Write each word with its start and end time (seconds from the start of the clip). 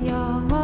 让 0.00 0.57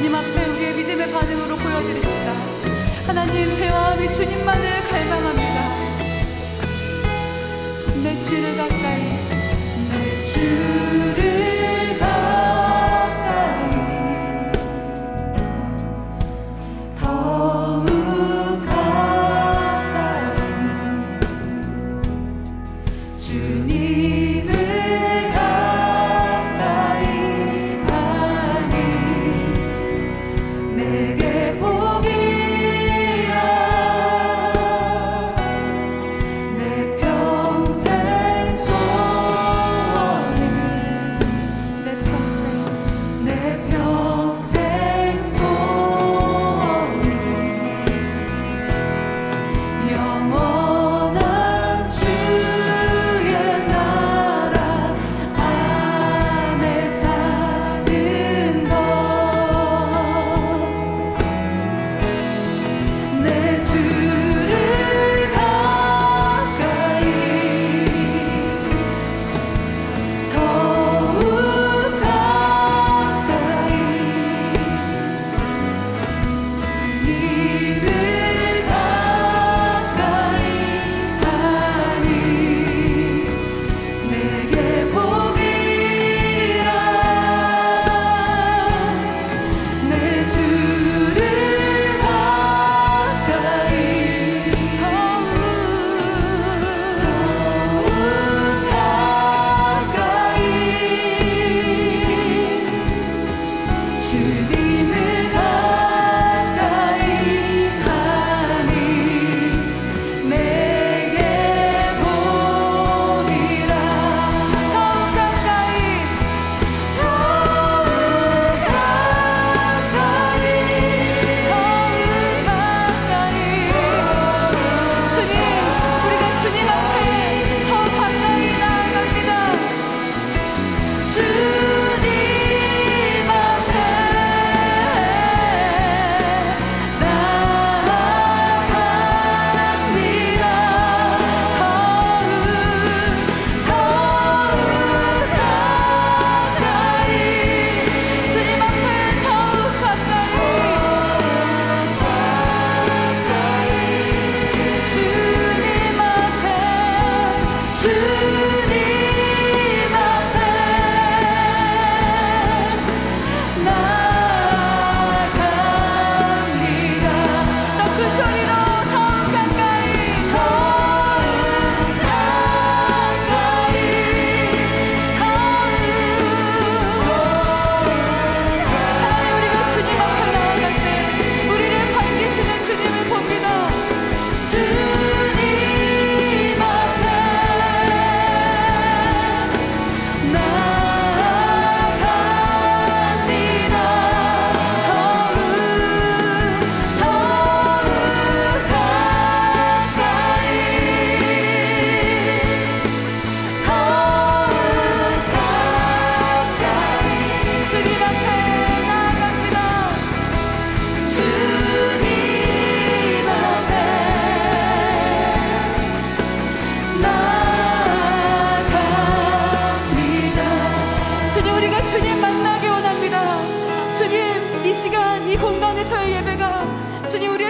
주님 0.00 0.14
앞에 0.14 0.44
우리의 0.46 0.74
믿음의 0.74 1.12
반응으로 1.12 1.56
보여드립니다. 1.56 2.34
하나님, 3.06 3.54
제 3.54 3.70
마음이 3.70 4.10
주님만을 4.14 4.88
갈망합니다. 4.88 5.60
내 8.02 8.18
주를 8.24 8.56
가까이, 8.56 9.02
내 9.90 10.32
주를 10.32 10.79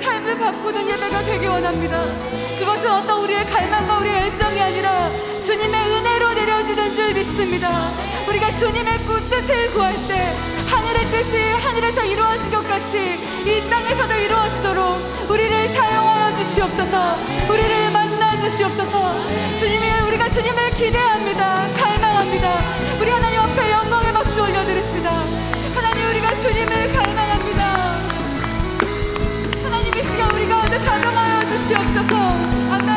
바꾸는 0.00 0.88
예배가 0.88 1.22
되기 1.22 1.46
원합니다. 1.46 2.04
그것은 2.58 2.90
어떤 2.90 3.22
우리의 3.22 3.44
갈망과 3.46 3.98
우리의 3.98 4.14
열정이 4.22 4.60
아니라 4.60 5.10
주님의 5.44 5.88
은혜로 5.88 6.34
내려지는 6.34 6.94
줄 6.94 7.14
믿습니다. 7.14 7.90
우리가 8.28 8.58
주님의 8.58 8.98
뜻을 9.30 9.70
구할 9.72 9.94
때 10.08 10.34
하늘의 10.68 11.04
뜻이 11.04 11.38
하늘에서 11.38 12.04
이루어진 12.04 12.50
것 12.50 12.66
같이 12.66 13.20
이 13.46 13.70
땅에서도 13.70 14.14
이루어지도록 14.14 15.30
우리를 15.30 15.68
사용하여 15.68 16.36
주시옵소서. 16.38 17.16
우리를 17.48 17.90
만나 17.92 18.40
주시옵소서. 18.40 19.14
주님이 19.60 20.00
우리가 20.08 20.28
주님을 20.30 20.70
기대합니다. 20.70 21.68
갈망합니다. 21.76 22.58
우리 23.00 23.10
하나님 23.10 23.40
앞에 23.40 23.70
영광의 23.70 24.12
박수 24.12 24.42
올려드립시다. 24.42 25.10
하나님 25.74 26.08
우리가 26.10 26.34
주님을 26.34 26.73
시간 30.14 30.30
우리 30.32 30.46
가운데 30.46 30.78
다담하여 30.78 31.40
주시옵소서. 31.40 32.16
아멘. 32.70 32.94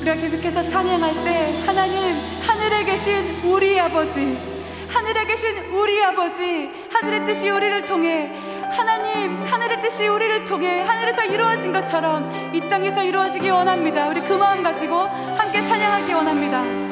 우리가 0.00 0.14
계속해서 0.14 0.68
찬양할 0.70 1.14
때 1.22 1.62
하나님 1.66 2.16
하늘에 2.46 2.84
계신 2.84 3.44
우리 3.44 3.78
아버지 3.78 4.38
하늘에 4.88 5.26
계신 5.26 5.70
우리 5.70 6.02
아버지 6.02 6.70
하늘의 6.90 7.26
뜻이 7.26 7.50
우리를 7.50 7.84
통해 7.84 8.32
저게 10.48 10.80
하늘에서 10.80 11.26
이루어진 11.26 11.72
것처럼 11.74 12.54
이 12.54 12.60
땅에서 12.70 13.02
이루어지기 13.02 13.50
원합니다. 13.50 14.08
우리 14.08 14.22
그 14.22 14.32
마음 14.32 14.62
가지고 14.62 15.00
함께 15.36 15.60
찬양하기 15.60 16.10
원합니다. 16.14 16.87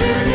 to 0.00 0.29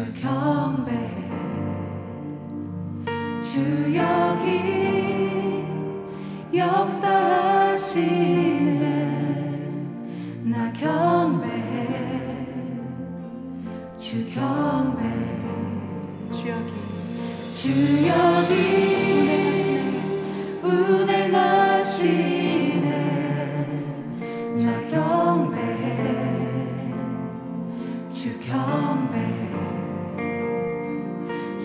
주 0.00 0.14
경배. 0.14 0.90
주 3.38 3.94
여기 3.94 4.79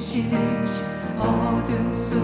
되시는 0.00 0.64
어둠 1.18 1.92
속 1.92 2.16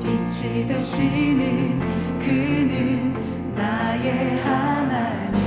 빛이 0.00 0.66
되시니 0.66 1.78
그는 2.18 3.54
나의 3.54 4.40
하나님. 4.40 5.45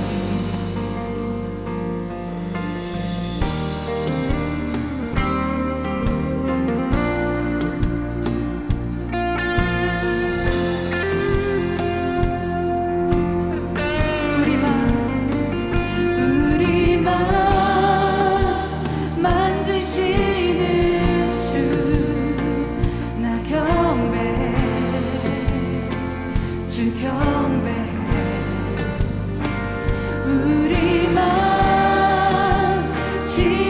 경배해 26.88 27.90
우리만 30.26 31.20
지 33.26 33.69